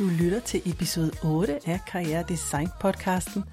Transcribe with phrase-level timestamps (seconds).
[0.00, 3.44] Du lytter til episode 8 af Karriere Design podcasten.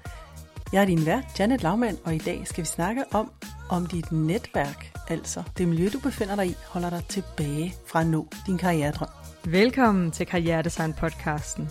[0.72, 3.32] Jeg er din vært, Janet Laumann, og i dag skal vi snakke om,
[3.70, 8.06] om dit netværk, altså det miljø, du befinder dig i, holder dig tilbage fra at
[8.06, 9.08] nå din karrieredrøm.
[9.44, 11.68] Velkommen til Karriere Design podcasten.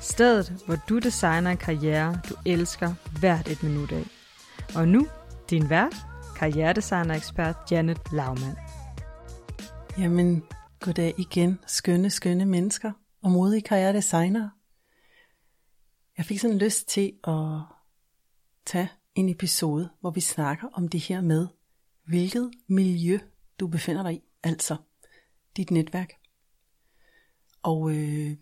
[0.00, 4.04] Stedet, hvor du designer en karriere, du elsker hvert et minut af.
[4.74, 5.06] Og nu,
[5.50, 5.96] din vært,
[6.36, 8.56] karrieredesigner-ekspert Janet Laumann.
[9.98, 10.42] Jamen,
[10.80, 14.50] goddag igen, skønne, skønne mennesker og modig karrieredesigner.
[16.16, 17.60] Jeg fik sådan lyst til at
[18.66, 21.46] tage en episode, hvor vi snakker om det her med,
[22.04, 23.18] hvilket miljø
[23.60, 24.76] du befinder dig i, altså
[25.56, 26.12] dit netværk.
[27.62, 28.36] Og øh,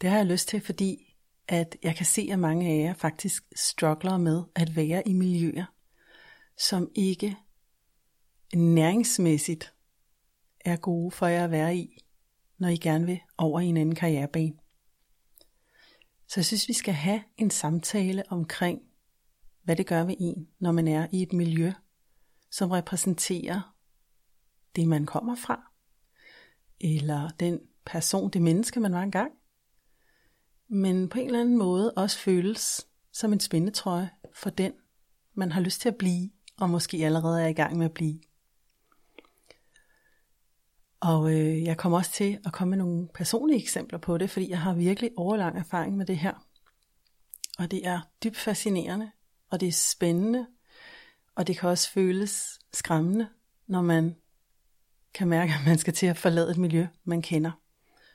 [0.00, 1.16] det har jeg lyst til, fordi
[1.48, 5.64] at jeg kan se, at mange af jer faktisk struggler med at være i miljøer,
[6.58, 7.36] som ikke
[8.54, 9.74] næringsmæssigt
[10.60, 12.05] er gode for jer at være i,
[12.58, 14.56] når I gerne vil over i en anden karrierebane.
[16.28, 18.82] Så jeg synes, vi skal have en samtale omkring,
[19.62, 21.72] hvad det gør ved en, når man er i et miljø,
[22.50, 23.74] som repræsenterer
[24.76, 25.72] det, man kommer fra,
[26.80, 29.32] eller den person, det menneske, man var engang,
[30.68, 34.72] men på en eller anden måde også føles som en spændetrøje for den,
[35.34, 38.20] man har lyst til at blive, og måske allerede er i gang med at blive.
[41.00, 44.50] Og øh, jeg kommer også til at komme med nogle personlige eksempler på det, fordi
[44.50, 46.46] jeg har virkelig overlang erfaring med det her.
[47.58, 49.10] Og det er dybt fascinerende,
[49.50, 50.46] og det er spændende,
[51.34, 53.28] og det kan også føles skræmmende,
[53.66, 54.16] når man
[55.14, 57.50] kan mærke, at man skal til at forlade et miljø, man kender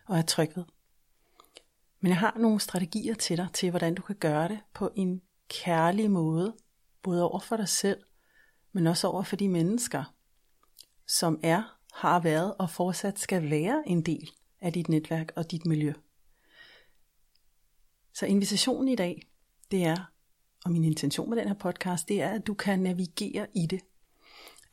[0.07, 0.63] og er tryg ved.
[1.99, 5.21] Men jeg har nogle strategier til dig, til hvordan du kan gøre det på en
[5.49, 6.55] kærlig måde,
[7.03, 8.03] både over for dig selv,
[8.71, 10.03] men også over for de mennesker,
[11.07, 15.65] som er har været og fortsat skal være en del af dit netværk og dit
[15.65, 15.93] miljø.
[18.13, 19.21] Så invitationen i dag,
[19.71, 20.11] det er,
[20.65, 23.81] og min intention med den her podcast, det er, at du kan navigere i det.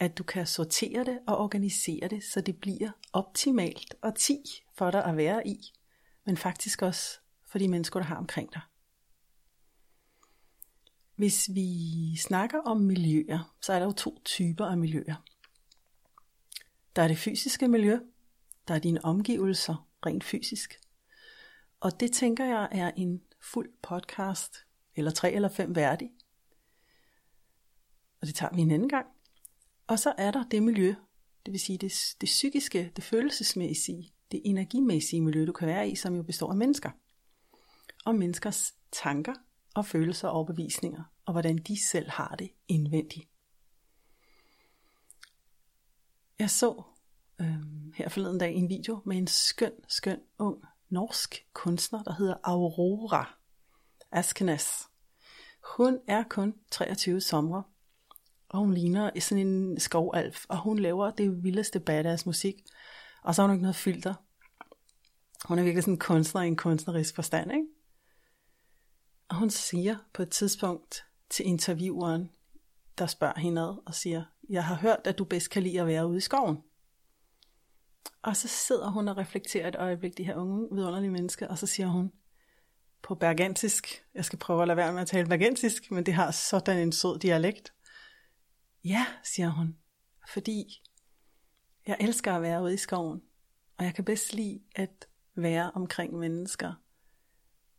[0.01, 4.37] At du kan sortere det og organisere det, så det bliver optimalt og 10
[4.75, 5.73] for dig at være i,
[6.27, 8.61] men faktisk også for de mennesker, der har omkring dig.
[11.17, 15.25] Hvis vi snakker om miljøer, så er der jo to typer af miljøer.
[16.98, 17.98] Der er det fysiske miljø,
[18.69, 20.81] der er dine omgivelser rent fysisk.
[21.81, 24.56] Og det tænker jeg er en fuld podcast,
[24.94, 26.10] eller tre eller fem værdig.
[28.20, 29.06] Og det tager vi en anden gang.
[29.86, 30.94] Og så er der det miljø,
[31.47, 35.94] det vil sige det, det psykiske, det følelsesmæssige, det energimæssige miljø, du kan være i,
[35.94, 36.91] som jo består af mennesker.
[38.04, 39.34] Og menneskers tanker
[39.75, 43.28] og følelser og overbevisninger, og hvordan de selv har det indvendigt.
[46.38, 46.82] Jeg så
[47.41, 47.56] øh,
[47.94, 53.38] her forleden dag en video med en skøn, skøn ung norsk kunstner, der hedder Aurora
[54.12, 54.88] Askenes.
[55.77, 57.62] Hun er kun 23 somre,
[58.48, 62.65] og hun ligner sådan en skovalf, og hun laver det vildeste badass musik,
[63.22, 64.15] og så har hun ikke noget filter.
[65.44, 67.66] Hun er virkelig sådan en kunstner i en kunstnerisk forstand, ikke?
[69.28, 72.31] Og hun siger på et tidspunkt til intervieweren,
[72.98, 76.06] der spørger hende og siger, jeg har hørt, at du bedst kan lide at være
[76.06, 76.59] ude i skoven.
[78.22, 81.66] Og så sidder hun og reflekterer et øjeblik, de her unge vidunderlige mennesker, og så
[81.66, 82.12] siger hun
[83.03, 86.31] på bergensisk, jeg skal prøve at lade være med at tale bergensisk, men det har
[86.31, 87.72] sådan en sød dialekt.
[88.84, 89.76] Ja, siger hun,
[90.32, 90.82] fordi
[91.86, 93.22] jeg elsker at være ude i skoven,
[93.78, 96.72] og jeg kan bedst lide at være omkring mennesker,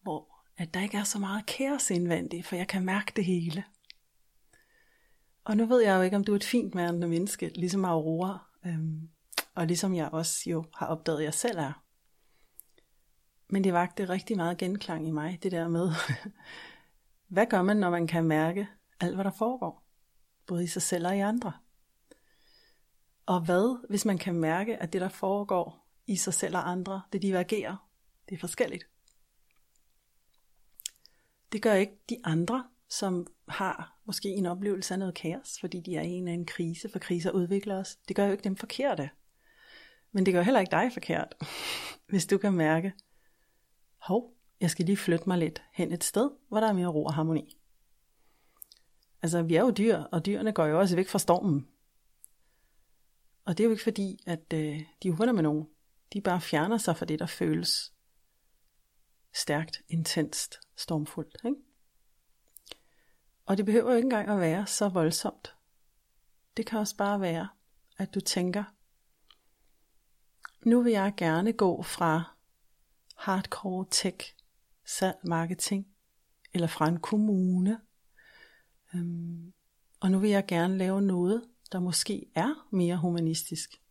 [0.02, 3.64] hvor at der ikke er så meget kaos indvendigt, for jeg kan mærke det hele.
[5.50, 8.40] Og nu ved jeg jo ikke, om du er et fint mærende menneske, ligesom Aurora,
[8.66, 9.10] øhm,
[9.56, 11.84] og ligesom jeg også jo har opdaget, at jeg selv er.
[13.48, 15.92] Men det vagte rigtig meget genklang i mig, det der med,
[17.34, 18.68] hvad gør man, når man kan mærke
[19.00, 19.84] alt, hvad der foregår?
[20.46, 21.54] Både i sig selv og i andre.
[23.26, 27.02] Og hvad, hvis man kan mærke, at det, der foregår i sig selv og andre,
[27.14, 27.90] det divergerer,
[28.30, 28.84] det er forskelligt.
[31.52, 35.96] Det gør ikke de andre, som har måske en oplevelse af noget kaos, fordi de
[35.96, 37.96] er i en eller anden krise, for kriser udvikler os.
[37.96, 39.10] Det gør jo ikke dem forkerte.
[40.12, 41.36] Men det gør heller ikke dig forkert,
[42.10, 42.94] hvis du kan mærke,
[43.98, 47.06] hov, jeg skal lige flytte mig lidt hen et sted, hvor der er mere ro
[47.06, 47.58] og harmoni.
[49.22, 51.68] Altså, vi er jo dyr, og dyrene går jo også væk fra stormen.
[53.46, 55.68] Og det er jo ikke fordi, at øh, de er med nogen.
[56.14, 57.94] De bare fjerner sig fra det, der føles
[59.34, 61.38] stærkt, intenst, stormfuldt.
[61.46, 61.69] Ikke?
[63.50, 65.56] Og det behøver jo ikke engang at være så voldsomt.
[66.58, 67.48] Det kan også bare være,
[67.98, 68.64] at du tænker,
[70.66, 72.36] nu vil jeg gerne gå fra
[73.18, 74.36] hardcore tech,
[74.86, 75.88] salg, marketing,
[76.54, 77.82] eller fra en kommune.
[78.96, 79.54] Øhm,
[80.00, 83.82] og nu vil jeg gerne lave noget, der måske er mere humanistisk.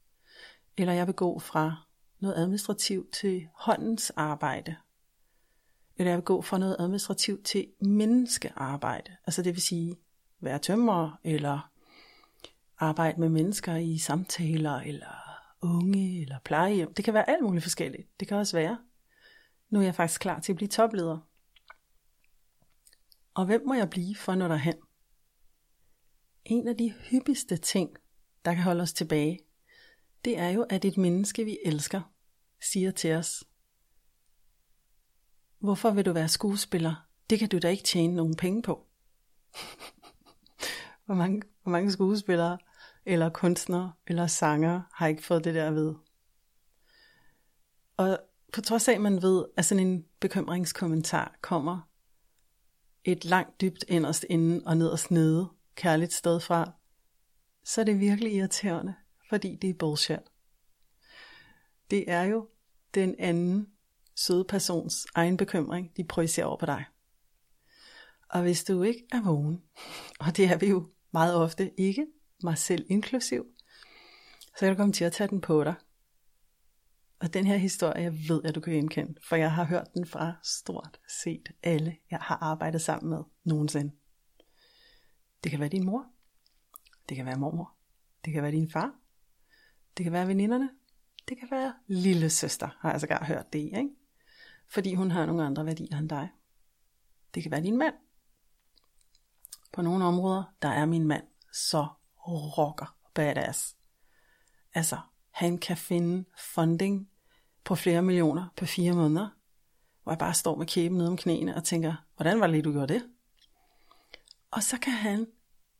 [0.76, 1.86] Eller jeg vil gå fra
[2.18, 4.76] noget administrativt til håndens arbejde.
[5.98, 9.16] Eller jeg gå fra noget administrativt til menneskearbejde.
[9.26, 9.96] Altså det vil sige
[10.40, 11.70] være tømrer, eller
[12.78, 15.28] arbejde med mennesker i samtaler, eller
[15.60, 16.94] unge, eller plejehjem.
[16.94, 18.20] Det kan være alt muligt forskelligt.
[18.20, 18.78] Det kan også være.
[19.70, 21.18] Nu er jeg faktisk klar til at blive topleder.
[23.34, 24.74] Og hvem må jeg blive for når der hen?
[26.44, 27.90] En af de hyppigste ting,
[28.44, 29.38] der kan holde os tilbage,
[30.24, 32.12] det er jo, at et menneske, vi elsker,
[32.72, 33.44] siger til os,
[35.58, 36.94] hvorfor vil du være skuespiller?
[37.30, 38.86] Det kan du da ikke tjene nogen penge på.
[41.06, 42.58] hvor, mange, hvor mange skuespillere,
[43.04, 45.98] eller kunstnere, eller sanger har ikke fået det der at vide.
[47.96, 48.18] Og
[48.52, 51.88] på trods af, at man ved, at sådan en bekymringskommentar kommer
[53.04, 56.72] et langt dybt inderst inden og nederst nede, kærligt sted fra,
[57.64, 58.94] så er det virkelig irriterende,
[59.28, 60.18] fordi det er bullshit.
[61.90, 62.48] Det er jo
[62.94, 63.66] den anden
[64.18, 66.84] søde persons egen bekymring, de projicerer over på dig.
[68.30, 69.62] Og hvis du ikke er vågen,
[70.20, 72.06] og det er vi jo meget ofte ikke,
[72.42, 73.46] mig selv inklusiv,
[74.40, 75.74] så kan du komme til at tage den på dig.
[77.20, 80.06] Og den her historie, jeg ved, at du kan genkende, for jeg har hørt den
[80.06, 83.92] fra stort set alle, jeg har arbejdet sammen med nogensinde.
[85.44, 86.06] Det kan være din mor,
[87.08, 87.76] det kan være mormor,
[88.24, 88.94] det kan være din far,
[89.96, 90.70] det kan være veninderne,
[91.28, 93.97] det kan være lille søster, har jeg sågar hørt det i, ikke?
[94.70, 96.28] Fordi hun har nogle andre værdier end dig.
[97.34, 97.94] Det kan være din mand.
[99.72, 101.86] På nogle områder, der er min mand så
[102.58, 103.76] rocker badass.
[104.74, 104.98] Altså,
[105.30, 107.08] han kan finde funding
[107.64, 109.28] på flere millioner på fire måneder,
[110.02, 112.62] hvor jeg bare står med kæben nede om knæene og tænker, hvordan var det lige,
[112.62, 113.10] du gjorde det?
[114.50, 115.26] Og så kan han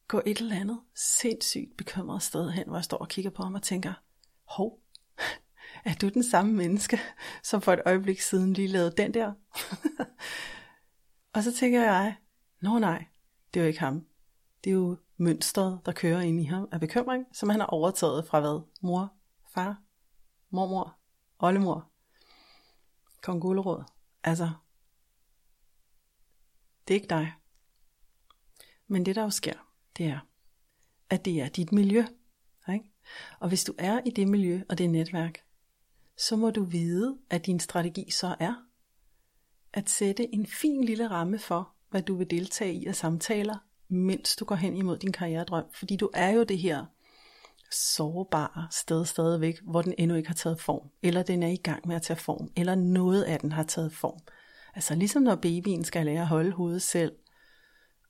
[0.08, 3.54] gå et eller andet sindssygt bekymret sted hen, hvor jeg står og kigger på ham
[3.54, 3.92] og tænker,
[4.44, 4.80] hov,
[5.88, 7.00] er du den samme menneske,
[7.42, 9.32] som for et øjeblik siden lige lavede den der?
[11.34, 12.16] og så tænker jeg,
[12.60, 13.04] nå nej,
[13.54, 14.06] det er jo ikke ham.
[14.64, 18.26] Det er jo mønstret, der kører ind i ham af bekymring, som han har overtaget
[18.26, 18.60] fra hvad?
[18.82, 19.12] Mor,
[19.54, 19.82] far,
[20.50, 20.98] mormor,
[21.38, 21.90] oldemor,
[23.22, 23.84] kong Gulerod.
[24.24, 24.50] Altså,
[26.88, 27.32] det er ikke dig.
[28.86, 30.18] Men det der jo sker, det er,
[31.10, 32.04] at det er dit miljø.
[32.72, 32.92] Ikke?
[33.40, 35.47] Og hvis du er i det miljø og det netværk,
[36.18, 38.54] så må du vide, at din strategi så er
[39.72, 43.56] at sætte en fin lille ramme for, hvad du vil deltage i af samtaler,
[43.88, 45.64] mens du går hen imod din karrieredrøm.
[45.74, 46.84] Fordi du er jo det her
[47.72, 51.88] sårbare sted stadigvæk, hvor den endnu ikke har taget form, eller den er i gang
[51.88, 54.20] med at tage form, eller noget af den har taget form.
[54.74, 57.12] Altså ligesom når babyen skal lære at holde hovedet selv,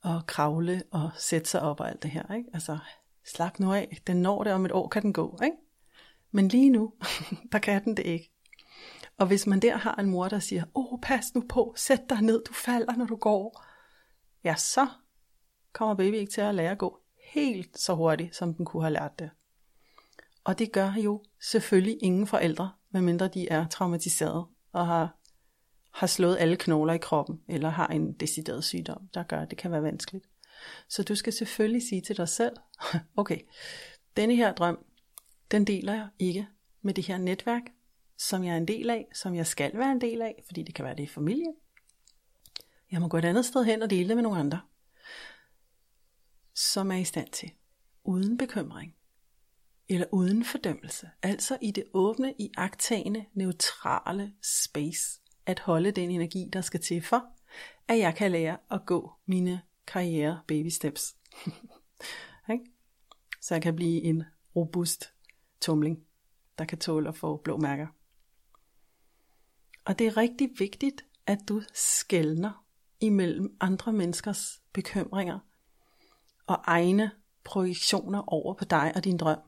[0.01, 2.33] og kravle og sætte sig op og alt det her.
[2.33, 2.49] Ikke?
[2.53, 2.77] Altså
[3.25, 5.39] slap nu af, den når det om et år, kan den gå.
[5.43, 5.57] Ikke?
[6.31, 6.93] Men lige nu,
[7.51, 8.31] der kan den det ikke.
[9.17, 12.21] Og hvis man der har en mor, der siger, åh, pas nu på, sæt dig
[12.21, 13.65] ned, du falder, når du går.
[14.43, 14.87] Ja, så
[15.73, 16.99] kommer baby ikke til at lære at gå
[17.33, 19.29] helt så hurtigt, som den kunne have lært det.
[20.43, 25.17] Og det gør jo selvfølgelig ingen forældre, medmindre de er traumatiseret og har,
[25.93, 29.57] har slået alle knogler i kroppen, eller har en decideret sygdom, der gør, at det
[29.57, 30.25] kan være vanskeligt.
[30.89, 32.55] Så du skal selvfølgelig sige til dig selv,
[33.17, 33.39] okay,
[34.17, 34.85] denne her drøm,
[35.51, 36.47] den deler jeg ikke
[36.81, 37.61] med det her netværk,
[38.17, 40.75] som jeg er en del af, som jeg skal være en del af, fordi det
[40.75, 41.53] kan være det i familie.
[42.91, 44.61] Jeg må gå et andet sted hen og dele det med nogle andre,
[46.55, 47.51] som er i stand til,
[48.03, 48.95] uden bekymring,
[49.89, 56.49] eller uden fordømmelse, altså i det åbne, i aktagende, neutrale space, at holde den energi,
[56.53, 57.25] der skal til for,
[57.87, 61.15] at jeg kan lære at gå mine karriere baby steps.
[63.41, 64.23] Så jeg kan blive en
[64.55, 65.13] robust
[65.61, 66.03] tumling,
[66.57, 67.87] der kan tåle at få blå mærker.
[69.85, 72.65] Og det er rigtig vigtigt, at du skældner
[72.99, 75.39] imellem andre menneskers bekymringer
[76.47, 77.11] og egne
[77.43, 79.39] projektioner over på dig og din drøm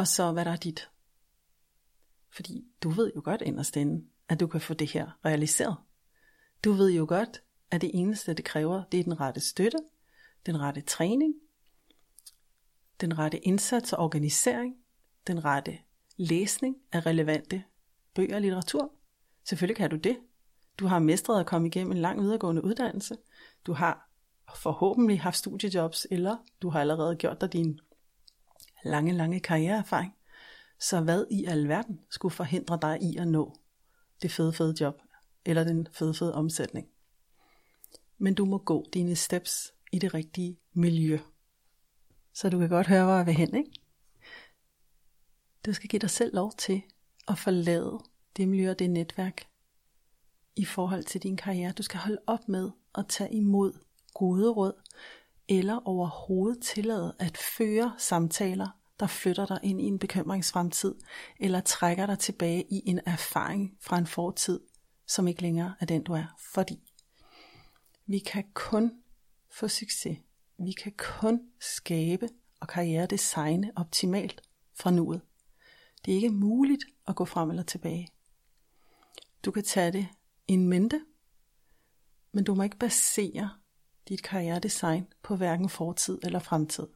[0.00, 0.90] og så hvad der er dit.
[2.28, 5.76] Fordi du ved jo godt inderst inde, at du kan få det her realiseret.
[6.64, 9.78] Du ved jo godt, at det eneste, det kræver, det er den rette støtte,
[10.46, 11.34] den rette træning,
[13.00, 14.74] den rette indsats og organisering,
[15.26, 15.78] den rette
[16.16, 17.64] læsning af relevante
[18.14, 18.92] bøger og litteratur.
[19.44, 20.18] Selvfølgelig kan du det.
[20.78, 23.16] Du har mestret at komme igennem en lang videregående uddannelse.
[23.66, 24.10] Du har
[24.56, 27.80] forhåbentlig haft studiejobs, eller du har allerede gjort dig din
[28.84, 30.14] lange, lange karriereerfaring.
[30.78, 33.56] Så hvad i alverden skulle forhindre dig i at nå
[34.22, 34.94] det fede, fede job,
[35.44, 36.88] eller den fede, fede omsætning.
[38.18, 41.18] Men du må gå dine steps i det rigtige miljø.
[42.34, 43.70] Så du kan godt høre, hvor jeg vil hen, ikke?
[45.66, 46.82] Du skal give dig selv lov til
[47.28, 47.98] at forlade
[48.36, 49.46] det miljø og det netværk
[50.56, 51.72] i forhold til din karriere.
[51.72, 53.72] Du skal holde op med at tage imod
[54.14, 54.82] gode råd,
[55.48, 58.68] eller overhovedet tillade at føre samtaler,
[59.00, 60.94] der flytter dig ind i en bekymringsfremtid,
[61.40, 64.60] eller trækker dig tilbage i en erfaring fra en fortid,
[65.06, 66.36] som ikke længere er den du er.
[66.52, 66.92] Fordi
[68.06, 68.92] vi kan kun
[69.50, 70.18] få succes,
[70.64, 72.28] vi kan kun skabe
[72.60, 74.42] og karriere designe optimalt
[74.74, 75.20] fra nuet.
[76.04, 78.08] Det er ikke muligt at gå frem eller tilbage.
[79.44, 80.08] Du kan tage det
[80.48, 81.00] en mente,
[82.32, 83.50] men du må ikke basere
[84.08, 86.86] dit karrieredesign på hverken fortid eller fremtid.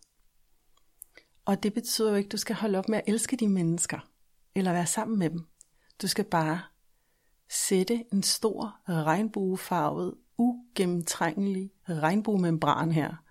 [1.45, 4.11] Og det betyder jo ikke, at du skal holde op med at elske de mennesker,
[4.55, 5.47] eller være sammen med dem.
[6.03, 6.61] Du skal bare
[7.51, 13.24] sætte en stor regnbuefarvet, ugennemtrængelig regnbuemembran her,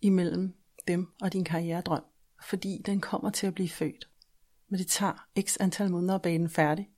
[0.00, 0.54] imellem
[0.88, 2.04] dem og din karrieredrøm,
[2.42, 4.08] fordi den kommer til at blive født.
[4.68, 6.90] Men det tager x antal måneder at bage den færdig,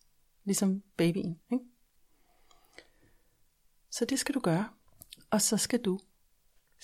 [0.44, 1.40] ligesom babyen.
[1.52, 1.64] Ikke?
[3.90, 4.68] Så det skal du gøre.
[5.30, 5.98] Og så skal du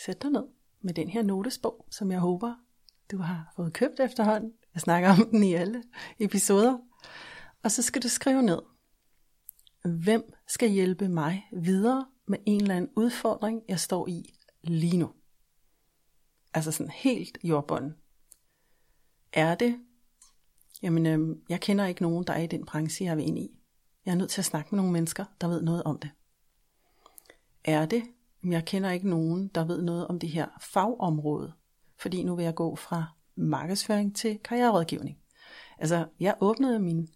[0.04, 0.44] sætte dig ned
[0.80, 2.54] med den her notesbog, som jeg håber,
[3.10, 4.52] du har fået købt efterhånden.
[4.74, 5.82] Jeg snakker om den i alle
[6.18, 6.78] episoder.
[7.62, 8.62] Og så skal du skrive ned,
[9.84, 15.12] hvem skal hjælpe mig videre med en eller anden udfordring, jeg står i lige nu.
[16.56, 17.94] Altså sådan helt jordbunden.
[19.32, 19.80] Er det,
[20.82, 23.60] jamen øhm, jeg kender ikke nogen, der er i den branche, jeg er ind i.
[24.06, 26.10] Jeg er nødt til at snakke med nogle mennesker, der ved noget om det.
[27.64, 28.02] Er det,
[28.44, 31.52] jeg kender ikke nogen, der ved noget om det her fagområde,
[31.98, 35.18] fordi nu vil jeg gå fra markedsføring til karriererådgivning.
[35.78, 37.08] Altså, jeg åbnede min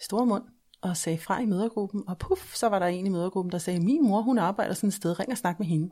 [0.00, 0.44] store mund
[0.80, 3.80] og sagde fra i mødergruppen, og puff, så var der en i mødergruppen, der sagde,
[3.80, 5.90] min mor, hun arbejder sådan et sted, ring og snak med hende.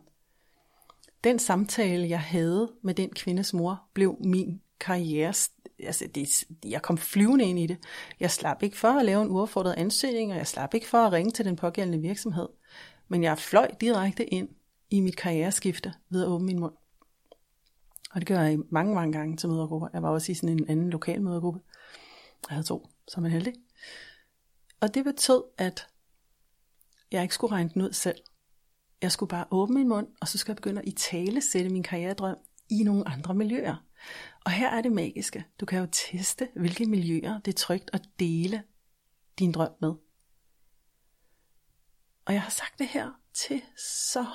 [1.25, 5.35] Den samtale, jeg havde med den kvindes mor, blev min karriere,
[5.79, 7.79] altså det, jeg kom flyvende ind i det.
[8.21, 11.13] Jeg slap ikke for at lave en uaffordret ansøgning, og jeg slap ikke for at
[11.13, 12.49] ringe til den pågældende virksomhed.
[13.09, 14.49] Men jeg fløj direkte ind
[14.91, 16.75] i mit karriereskifte ved at åbne min mund.
[18.11, 19.89] Og det gør jeg mange, mange gange til mødergrupper.
[19.93, 21.61] Jeg var også i sådan en anden lokal mødergruppe.
[22.49, 23.55] Jeg havde to, så man heldig.
[24.81, 25.87] Og det betød, at
[27.13, 28.19] jeg ikke skulle regne den ud selv.
[29.03, 31.71] Jeg skulle bare åbne min mund, og så skal jeg begynde at i tale sætte
[31.71, 32.37] min karrieredrøm
[32.71, 33.85] i nogle andre miljøer.
[34.45, 35.47] Og her er det magiske.
[35.61, 38.63] Du kan jo teste, hvilke miljøer det er trygt at dele
[39.39, 39.95] din drøm med.
[42.25, 43.63] Og jeg har sagt det her til
[44.11, 44.27] så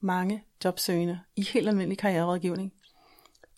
[0.00, 2.72] mange jobsøgende i helt almindelig karriererådgivning.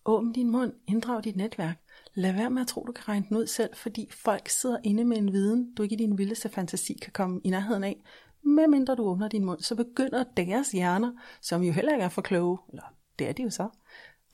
[0.04, 1.80] Åbn din mund, inddrag dit netværk.
[2.14, 5.04] Lad være med at tro, du kan regne den ud selv, fordi folk sidder inde
[5.04, 8.02] med en viden, du ikke i din vildeste fantasi kan komme i nærheden af.
[8.42, 12.22] Medmindre du åbner din mund, så begynder deres hjerner, som jo heller ikke er for
[12.22, 13.68] kloge, eller det er de jo så,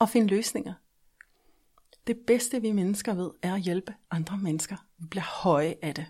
[0.01, 0.73] at finde løsninger.
[2.07, 4.75] Det bedste vi mennesker ved, er at hjælpe andre mennesker.
[4.97, 6.05] Vi bliver høje af det.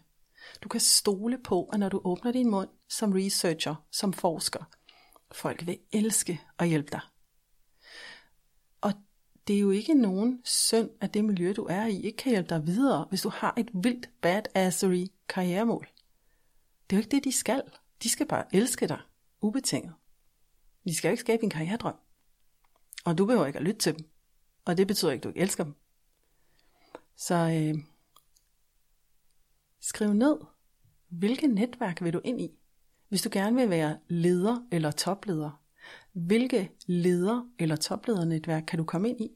[0.63, 4.63] Du kan stole på, at når du åbner din mund som researcher, som forsker,
[5.31, 7.01] folk vil elske at hjælpe dig.
[8.81, 8.93] Og
[9.47, 12.49] det er jo ikke nogen synd, at det miljø, du er i, ikke kan hjælpe
[12.49, 15.87] dig videre, hvis du har et vildt badassery karrieremål.
[16.89, 17.61] Det er jo ikke det, de skal.
[18.05, 18.99] De skal bare elske dig,
[19.41, 19.93] ubetinget.
[20.87, 21.95] De skal jo ikke skabe en karrieredrøm.
[23.05, 24.09] Og du behøver ikke at lytte til dem.
[24.65, 25.73] Og det betyder ikke, at du ikke elsker dem.
[27.15, 27.83] Så øh,
[29.79, 30.37] skriv ned,
[31.09, 32.59] hvilket netværk vil du ind i?
[33.09, 35.63] Hvis du gerne vil være leder eller topleder,
[36.13, 39.31] hvilke leder- eller topledernetværk kan du komme ind i?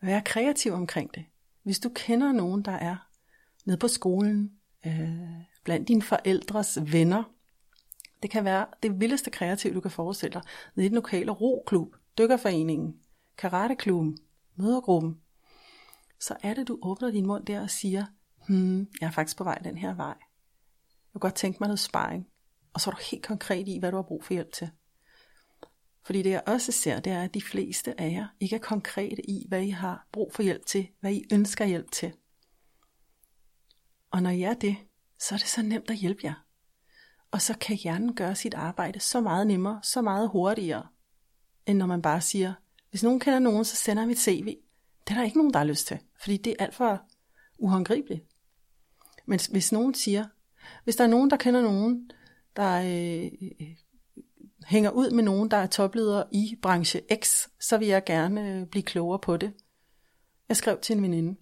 [0.00, 1.24] Vær kreativ omkring det.
[1.62, 2.96] Hvis du kender nogen, der er
[3.64, 4.52] nede på skolen,
[4.86, 5.18] øh,
[5.64, 7.33] blandt dine forældres venner,
[8.24, 10.42] det kan være det vildeste kreativ, du kan forestille dig.
[10.74, 12.94] Nede i den lokale roklub, dykkerforeningen,
[13.38, 14.18] karateklubben,
[14.56, 15.20] mødergruppen.
[16.20, 18.06] Så er det, du åbner din mund der og siger,
[18.48, 20.06] hmm, jeg er faktisk på vej den her vej.
[20.06, 22.26] Jeg kunne godt tænke mig noget sparring.
[22.74, 24.70] Og så er du helt konkret i, hvad du har brug for hjælp til.
[26.04, 29.30] Fordi det jeg også ser, det er, at de fleste af jer ikke er konkrete
[29.30, 32.12] i, hvad I har brug for hjælp til, hvad I ønsker hjælp til.
[34.10, 34.76] Og når I er det,
[35.18, 36.43] så er det så nemt at hjælpe jer.
[37.34, 40.86] Og så kan hjernen gøre sit arbejde så meget nemmere, så meget hurtigere,
[41.66, 42.52] end når man bare siger,
[42.90, 44.56] hvis nogen kender nogen, så sender jeg mit CV.
[45.08, 47.02] Det er der ikke nogen, der har lyst til, fordi det er alt for
[47.58, 48.24] uhåndgribeligt.
[49.26, 50.24] Men hvis nogen siger,
[50.84, 52.10] hvis der er nogen, der kender nogen,
[52.56, 53.30] der øh,
[54.66, 58.66] hænger ud med nogen, der er topleder i branche X, så vil jeg gerne øh,
[58.66, 59.52] blive klogere på det.
[60.48, 61.40] Jeg skrev til en veninde,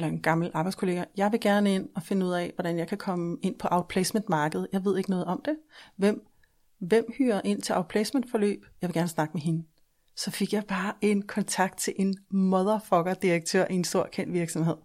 [0.00, 2.98] eller en gammel arbejdskollega, jeg vil gerne ind og finde ud af, hvordan jeg kan
[2.98, 4.68] komme ind på outplacement-markedet.
[4.72, 5.56] Jeg ved ikke noget om det.
[5.96, 6.26] Hvem,
[6.78, 8.66] hvem hyrer ind til outplacement-forløb?
[8.80, 9.64] Jeg vil gerne snakke med hende.
[10.16, 14.76] Så fik jeg bare en kontakt til en motherfucker-direktør i en stor kendt virksomhed.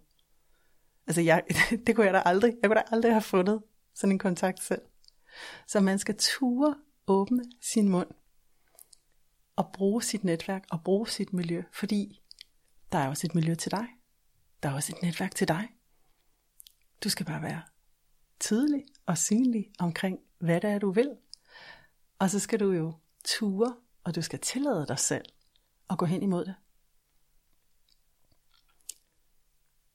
[1.06, 1.42] Altså, jeg,
[1.86, 3.62] det kunne jeg da aldrig, jeg kunne da aldrig have fundet
[3.94, 4.82] sådan en kontakt selv.
[5.66, 6.74] Så man skal ture
[7.06, 8.08] åbne sin mund
[9.56, 12.20] og bruge sit netværk og bruge sit miljø, fordi
[12.92, 13.86] der er også et miljø til dig.
[14.66, 15.68] Der er også et netværk til dig.
[17.04, 17.62] Du skal bare være
[18.40, 21.16] tydelig og synlig omkring, hvad det er, du vil.
[22.18, 22.92] Og så skal du jo
[23.24, 25.24] ture, og du skal tillade dig selv
[25.90, 26.54] at gå hen imod det.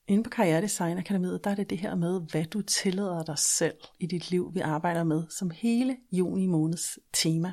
[0.06, 3.76] Inden på Karrieredesign Akademiet, der er det det her med, hvad du tillader dig selv
[3.98, 7.52] i dit liv, vi arbejder med, som hele juni måneds tema.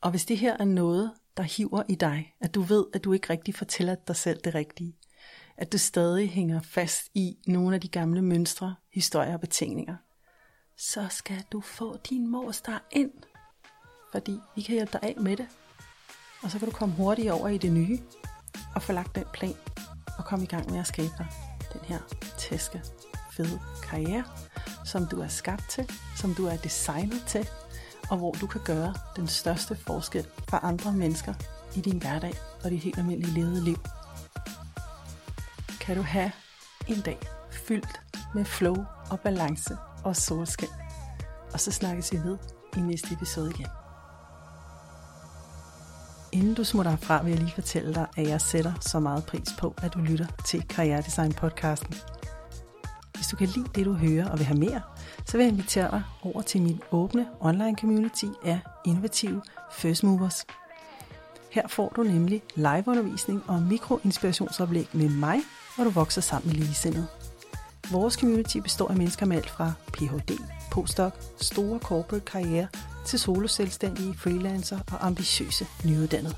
[0.00, 3.12] Og hvis det her er noget, der hiver i dig, at du ved, at du
[3.12, 4.96] ikke rigtig fortæller dig selv det rigtige,
[5.62, 9.96] at du stadig hænger fast i nogle af de gamle mønstre, historier og betingninger,
[10.76, 13.10] så skal du få din morstar ind,
[14.12, 15.46] fordi vi kan hjælpe dig af med det.
[16.42, 17.98] Og så kan du komme hurtigt over i det nye,
[18.74, 19.54] og få lagt den plan,
[20.18, 21.26] og komme i gang med at skabe dig
[21.72, 21.98] den her
[22.38, 22.82] tæske,
[23.32, 24.24] fede karriere,
[24.84, 27.48] som du er skabt til, som du er designet til,
[28.10, 31.34] og hvor du kan gøre den største forskel for andre mennesker
[31.76, 33.76] i din hverdag og dit helt almindelige levede liv.
[35.82, 36.32] Kan du have
[36.88, 37.18] en dag
[37.50, 38.00] fyldt
[38.34, 38.76] med flow
[39.10, 40.68] og balance og solskin.
[41.52, 42.38] Og så snakkes vi ved
[42.76, 43.66] i næste episode igen.
[46.32, 49.48] Inden du smutter herfra, vil jeg lige fortælle dig, at jeg sætter så meget pris
[49.58, 51.94] på, at du lytter til Karriere Design podcasten.
[53.14, 54.80] Hvis du kan lide det, du hører og vil have mere,
[55.26, 60.46] så vil jeg invitere dig over til min åbne online community af innovative first movers.
[61.50, 65.40] Her får du nemlig liveundervisning og mikroinspirationsoplæg med mig,
[65.74, 67.06] hvor du vokser sammen med ligesindede.
[67.90, 70.38] Vores community består af mennesker med alt fra Ph.D.,
[70.70, 72.68] postdoc, store corporate karriere
[73.06, 76.34] til soloselvstændige, freelancer og ambitiøse nyuddannede.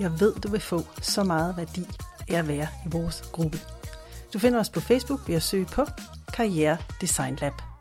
[0.00, 1.86] Jeg ved, du vil få så meget værdi
[2.28, 3.58] af at være i vores gruppe.
[4.32, 5.86] Du finder os på Facebook ved at søge på
[6.34, 7.73] Karriere Design Lab.